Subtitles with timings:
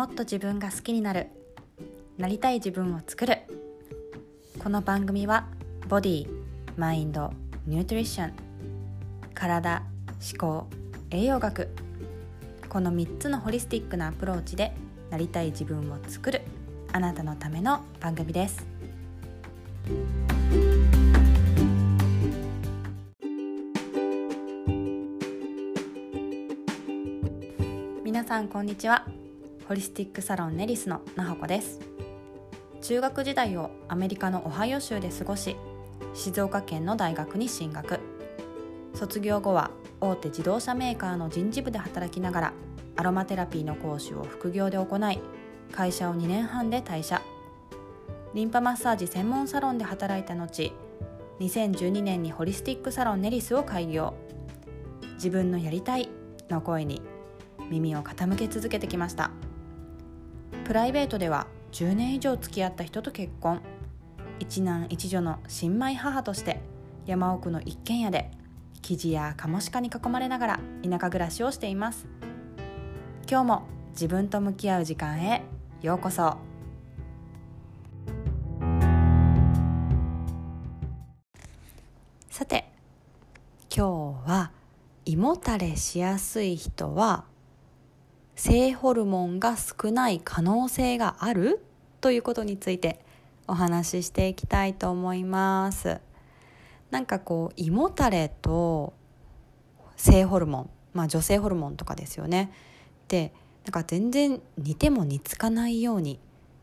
[0.00, 1.26] もっと自分が好きになる。
[2.16, 3.36] なりたい自分を作る。
[4.58, 5.46] この番組は
[5.90, 6.26] ボディ
[6.78, 7.34] マインド
[7.66, 8.32] ニュートリション
[9.34, 9.82] 体
[10.32, 10.66] 思考
[11.10, 11.68] 栄養学。
[12.70, 14.72] この3つのホリスティックなアプローチで
[15.10, 16.40] なりたい自分を作る。
[16.94, 18.66] あなたのための番組です。
[28.02, 29.19] 皆さんこんにちは。
[29.70, 31.78] ホリスティックサロンネリスのなほこです。
[32.82, 35.54] 中学時代をアメリカのオハイオ州で過ごし
[36.12, 38.00] 静岡県の大学に進学。
[38.94, 39.70] 卒業後は
[40.00, 42.52] 大手自動車メーカーの人事部で働きながら
[42.96, 45.20] アロマテラピーの講師を副業で行い
[45.70, 47.22] 会社を2年半で退社。
[48.34, 50.72] リンパマッサージ専門サロンで働いた後
[51.38, 54.14] 2012年にホリスティックサロンネリスを開業。
[55.14, 56.08] 自分のやりたい
[56.48, 57.02] の声に
[57.70, 59.30] 耳を傾け続けてきました。
[60.64, 63.60] プライベートでは10年以上付き合った人と結婚。
[64.38, 66.60] 一男一女の新米母として
[67.06, 68.30] 山奥の一軒家で
[68.82, 72.06] 生地やカモシカに囲まれながら田舎暮らしをしています。
[73.28, 75.42] 今日も自分と向き合う時間へ
[75.82, 76.38] ようこそ。
[82.30, 82.70] さて
[83.74, 84.50] 今日は
[85.04, 87.24] 胃もたれしやすい人は
[88.36, 91.64] 性ホルモンが少ない可能性がある
[92.00, 93.00] ということについて
[93.46, 95.98] お話ししていきたいと思います。
[96.90, 98.92] なんかこう胃もたれと
[99.96, 102.52] 性ホルモンまあ女性ホルモンとかですよね。
[103.08, 103.32] で
[103.64, 106.18] なんか全然似ても似つかないように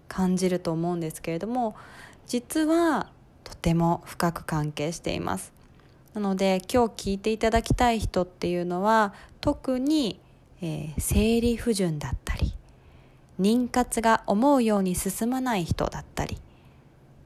[0.08, 1.76] 感じると思うんですけれども
[2.26, 3.12] 実は
[3.44, 5.54] とても深く関係しています。
[6.14, 10.20] なので今日聞いていただきたい人っていうのは特に
[10.62, 12.56] えー、生理不順だったり
[13.40, 16.40] 妊活が思うように進まない人だったり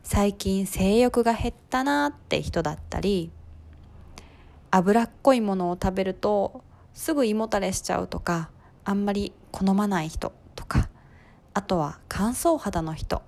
[0.03, 3.31] 最近性欲が減ったなって人だったり
[4.69, 8.49] 脂っこいものを食べるとすぐ胃もたれしちゃうとか
[8.83, 10.89] あんまり好まない人とか
[11.53, 13.21] あとは乾燥肌の人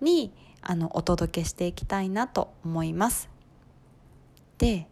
[0.00, 3.28] にあのお届けしていきたいなと思います。
[4.58, 4.88] で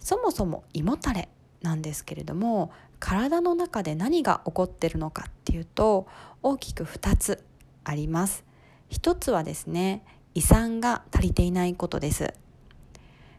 [0.00, 1.28] そもそも胃もたれ
[1.62, 6.06] なんですけれども体の中で何が起こってるのかっていうと
[6.42, 7.44] 大きく2つ
[7.84, 8.44] あります。
[8.88, 12.34] 一つはですね胃酸が足りていないことです。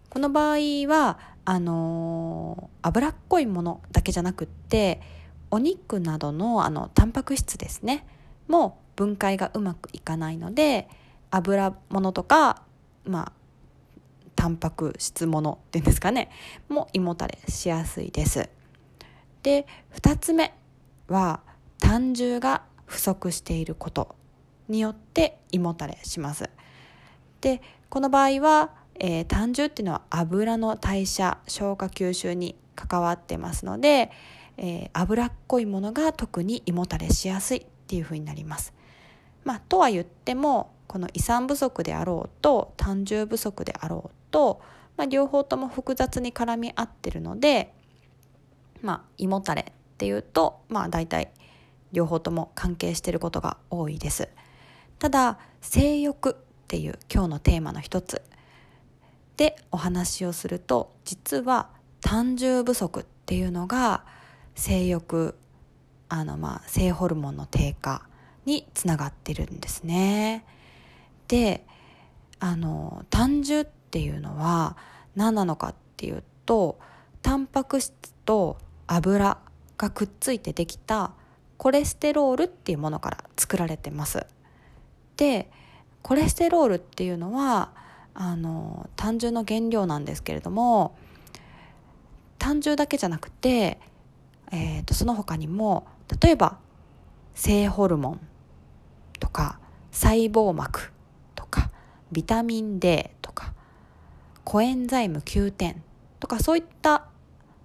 [0.09, 0.57] この場合
[0.87, 5.01] はあのー、脂っこいものだけじゃなくって
[5.51, 8.05] お肉などのあのタンパク質ですね
[8.47, 10.87] も分解がうまくいかないので
[11.31, 12.63] 油物とか
[13.05, 13.31] まあ
[14.43, 16.29] タンパク質ものっていうんですかね。
[16.67, 18.49] も胃もたれしやすいです。
[19.41, 20.53] で2つ目
[21.07, 21.39] は
[21.79, 24.17] 胆汁が不足していること
[24.67, 26.49] によって胃もたれします。
[27.39, 34.11] でこの場合は、えー、胆汁っていうのは油の代謝消化吸収に関わってますので、
[34.57, 38.73] えー、脂っこいものが特に胃もたれしやすいっていうふうになります。
[39.45, 44.61] まあとは言ってもこの胃酸不足であろうと胆汁不足であろうと、
[44.97, 47.73] まあ、両方とも複雑に絡み合ってるので
[48.83, 51.31] まあ、胃もたれっていうと、まあ、大体
[51.93, 54.29] 両方とも関係してることが多いです。
[54.99, 56.33] ただ性欲っ
[56.67, 58.21] ていう今日のテーマの一つ
[59.37, 61.69] でお話をすると実は
[62.01, 64.03] 胆汁不足っていうのが
[64.55, 65.35] 性欲
[66.09, 68.03] あのまあ性ホルモンの低下
[68.45, 70.45] につながってるんですね。
[71.27, 71.65] で
[72.39, 74.75] あの胆汁ってていうのは
[75.15, 76.79] 何なのかっていうと
[77.21, 77.93] タンパク質
[78.25, 79.37] と油
[79.77, 81.11] がくっついてできた
[81.57, 84.25] コレステロールっていうものから作られてます。
[85.15, 85.51] で
[86.01, 87.69] コレステロールっていうのは
[88.15, 90.97] あの単純の原料なんですけれども
[92.39, 93.79] 単純だけじゃなくて、
[94.51, 95.85] えーと、その他にも
[96.19, 96.57] 例えば
[97.35, 98.19] 性ホルモン
[99.19, 99.59] とか
[99.91, 100.91] 細胞膜
[101.35, 101.69] とか
[102.11, 103.11] ビタミン D
[104.43, 105.83] コエンザイム Q 点
[106.19, 107.07] とかそういった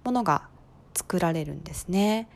[0.03, 0.47] ものが
[0.93, 2.27] 作られるんですね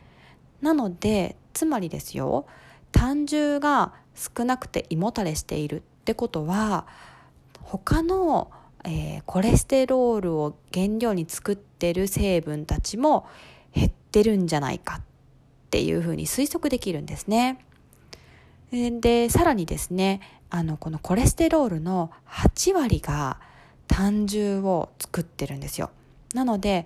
[0.61, 2.45] なのでつまりですよ
[2.91, 6.85] 胆汁が少なくて胃もたれしているってことは
[7.61, 8.51] 他の、
[8.85, 13.27] えー、コレステロールを原料に作ってる成分たちも
[13.73, 15.01] 減ってるんじゃないかっ
[15.71, 17.65] ていうふうに推測できるんですね。
[18.71, 20.19] でさらにですね
[20.49, 23.39] あのこのコレステロールの8割が
[23.87, 25.91] 胆汁を作ってるんですよ。
[26.33, 26.85] なので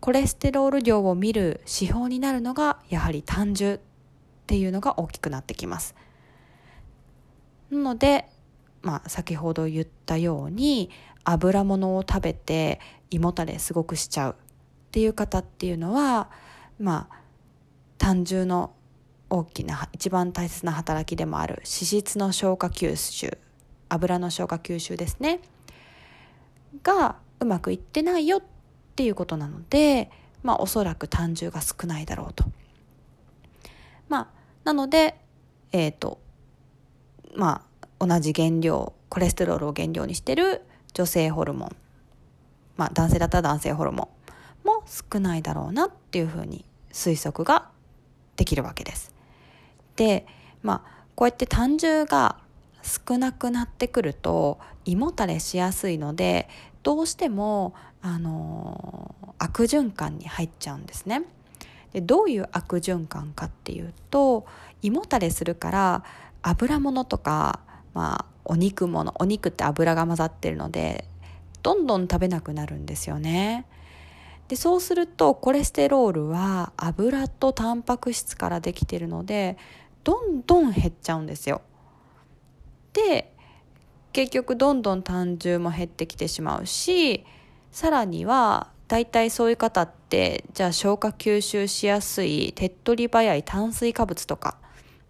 [0.00, 3.80] コレステロール量を見る指標になるのがやはり胆汁っ
[4.46, 5.94] ていうのが大きくなってきます
[7.70, 8.28] なので、
[8.82, 10.90] まあ、先ほど言ったように
[11.24, 12.80] 油物を食べて
[13.10, 14.34] 胃もたれすごくしちゃうっ
[14.92, 16.30] ていう方っていうのは
[16.78, 17.16] まあ
[17.98, 18.72] 胆汁の
[19.28, 23.38] 大きな一番大切な働きでもある脂質の消化吸収
[23.88, 25.40] 油の消化吸収ですね
[26.86, 28.42] がうまくいってないよっ
[28.94, 30.08] ていうことなので
[30.44, 32.44] まあおそらく胆汁が少ないだろうと。
[34.08, 34.28] まあ
[34.62, 35.18] なので
[35.72, 36.20] えっ、ー、と
[37.34, 37.66] ま
[37.98, 40.62] あ同じ原料コレステロールを原料にしてる
[40.94, 41.76] 女性ホルモン
[42.76, 44.10] まあ男性だったら男性ホルモ
[44.64, 47.68] ンも少ないだろうなっていうふうに推測が
[48.36, 49.12] できるわけです。
[49.96, 50.24] で
[50.62, 52.36] まあこうやって胆汁が
[52.82, 56.48] 少なくなってくると胃もたれしやすいので
[56.86, 61.24] どうしても、あの、悪循環に入っちゃうんですね。
[61.92, 64.46] でどういう悪循環かっていうと
[64.82, 66.04] 胃もたれするから
[66.42, 67.60] 油物とか、
[67.94, 71.06] まあ、お肉もお肉って油が混ざってるので
[71.62, 73.66] どんどん食べなくなるんですよね。
[74.48, 79.56] でそうするとコレステロールは油とタンパク質からできてるので
[80.04, 81.62] どんどん減っちゃうんですよ。
[82.92, 83.32] で
[84.16, 87.26] 結局どんどん胆汁も減ってきてしまうし
[87.70, 94.56] さらには大体そういう方ってじゃあ消化吸収しやすい手っ取り早い炭水化物とか、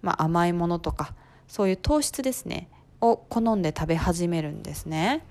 [0.03, 1.15] まあ、甘いものとか
[1.47, 2.69] そういう糖質ですね
[3.01, 5.25] を好んで食べ始めるんですね。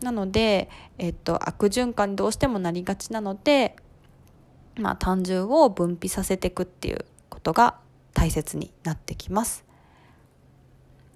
[0.00, 3.74] なので、えっと、悪循環にどうしてもなりがちなので、
[4.76, 7.80] まあ、胆汁を分泌させていくっていうことが
[8.12, 9.64] 大切になってきます。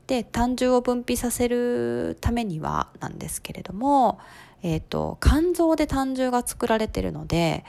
[0.09, 4.19] で胆汁を分泌させるためにはなんですけれども、
[4.63, 7.65] えーと、肝臓で胆汁が作られてるので、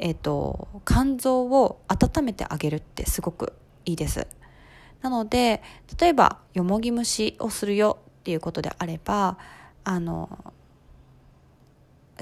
[0.00, 3.52] えーと、肝臓を温めてあげるってすごく
[3.86, 4.26] いいです。
[5.02, 5.62] なので
[6.00, 9.36] 例えばよもぎ蒸しをするよっていうことであれば
[9.84, 10.52] あの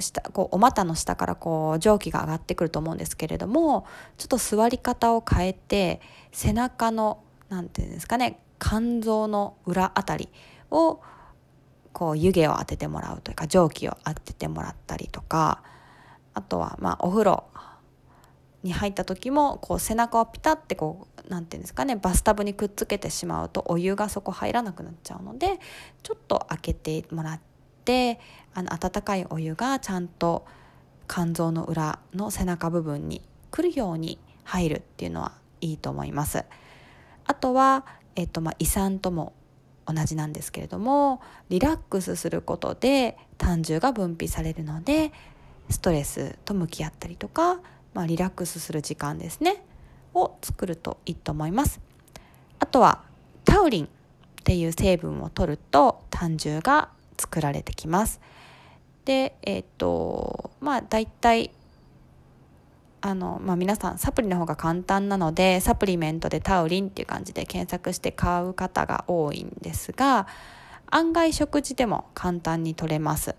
[0.01, 3.87] 下こうお股の下からこう蒸気が上がってくると思うんですけれども
[4.19, 6.01] ちょっと座り方を変えて
[6.33, 10.29] 背中の何て言うんですかね肝臓の裏あたり
[10.71, 11.01] を
[11.93, 15.63] こう湯気を当ててもらうというか蒸気を当ててもらったりとか
[16.33, 17.45] あとはまあお風呂
[18.63, 25.59] に入った時もこう背中をピタッてこう何て言うんですかねバスタブにくっつけてしまうとお湯がそこ入らなくなっちゃうので
[26.05, 27.41] ちょっと開けてもらっ
[27.85, 28.21] て
[28.55, 30.47] あの温かいお湯がちゃんと
[31.09, 36.45] 肝臓の裏の背中部分に来るように入るっていうのはいいと思います。
[37.25, 37.85] あとは、
[38.17, 39.33] えっとまあ、胃酸とも
[39.87, 45.13] 同じなんですけれどもリラックスすることで胆汁が分泌されるので
[45.71, 47.61] ストレスと向き合ったりとか、
[47.95, 49.65] まあ、リラックスする時間ですね
[50.15, 51.81] を作るといいと思います。
[52.59, 53.03] あとは
[53.45, 53.89] タウリンっ
[54.45, 58.21] ていう成分を取ると胆汁が作られてきます。
[59.05, 61.51] でえっ、とまあ大体
[63.03, 70.29] あの、まあ、皆さんサプリの方が簡単なのでサプリメントでタウリンっていう感じで検索して買う方が多いんですが
[70.87, 73.35] 案外食事でも簡単に取れます。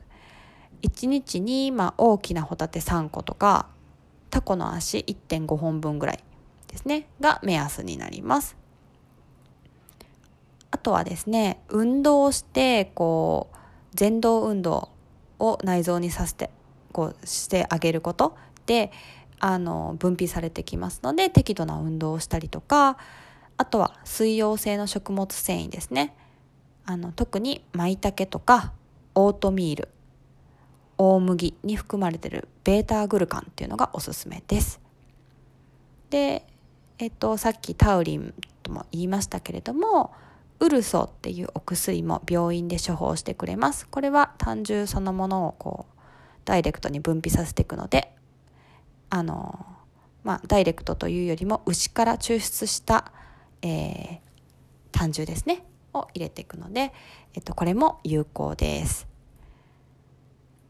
[0.81, 3.68] 1日にまあ大きなホタテ3個とか
[4.30, 6.23] タコの足1.5本分ぐらい
[6.68, 8.57] ですねが目安になります。
[10.71, 13.57] あとはですね運動をしてこう
[13.97, 14.90] 前動運動
[15.40, 16.49] を内臓にさせて
[16.92, 18.35] こうしてあげること。
[18.66, 18.92] で
[19.45, 22.97] あの分泌されてきますので適度な運動をしたりとか
[23.57, 26.16] あとは水溶性の食物繊維ですね。
[26.85, 28.71] あの特に舞茸とか
[29.16, 29.90] オートミール
[30.97, 34.80] 大麦に含まれてるベータグルカンっていうのがおすすめです。
[36.09, 36.45] で
[36.97, 40.14] えっとさっきタウリンとも言いましたけれども
[40.62, 43.90] ウルソっていうお薬も病院で処方してくれます。
[43.90, 46.00] これは胆汁そのものをこう
[46.45, 48.16] ダイレクトに分泌させていくので
[49.14, 49.64] あの
[50.24, 53.12] まあダイレクトというよりも牛から抽出した、
[53.62, 54.20] えー、
[54.92, 56.92] 胆汁ですねを入れていくので、
[57.36, 59.08] えっと、これも有効です。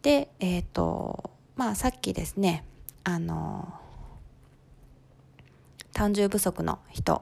[0.02, 2.66] でえっ、とまあさっきですね
[3.06, 3.74] あの
[5.94, 7.22] 胆汁不足の人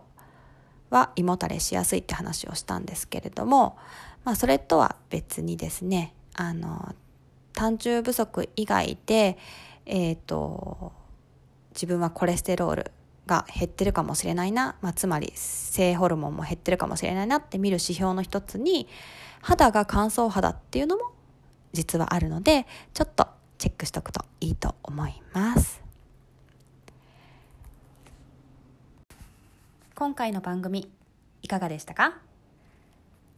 [0.89, 3.77] は胃もたれしやすいって話をしたんですけれども、
[4.23, 6.95] まあ、それとは別にですねあの
[7.53, 9.37] 胆汁不足以外で、
[9.85, 10.99] えーと
[11.73, 12.91] 自分はコレステロール
[13.27, 18.87] が減ってるかもしれないな、まあ、つまり性ホルモンも減ってるかもしれないなって見る指標の一つに
[19.41, 21.11] 肌が乾燥肌っていうのも
[21.73, 25.81] 実はあるのでちょっとチェックしとくといいと思います。
[29.95, 30.91] 今回の番組
[31.43, 32.17] いかがでしたか？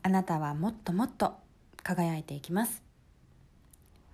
[0.02, 1.36] あなたはもっともっと
[1.84, 2.82] 輝いていきます。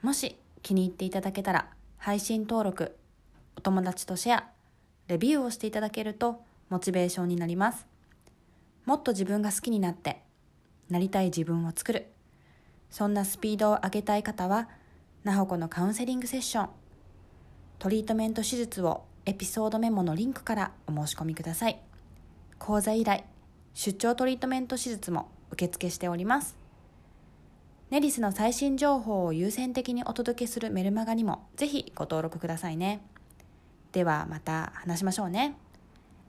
[0.02, 2.98] もし気に入っていただけたら配信登録
[3.60, 4.44] お友達とシェア
[5.10, 7.86] レビューをしていただけるとモチベーションになります。
[8.86, 10.22] もっと自分が好きになって
[10.90, 12.08] なりたい自分を作る。
[12.90, 14.70] そんなスピードを上げたい方は
[15.26, 16.70] なほこのカウンセリングセッション。
[17.80, 21.82] トリートメント手術をエピソードメモのリンクからお申し込みください。
[22.60, 23.26] 講座依頼
[23.74, 26.58] 出張トリートメント手術も受付しております。
[27.90, 33.02] ネリスの最新情報を優先的にお届けするメルマガにもぜひご登録くださいね。
[33.92, 35.56] ではまた話しましょうね。